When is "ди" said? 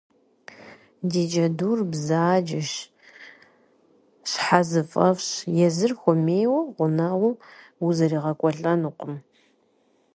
1.11-1.23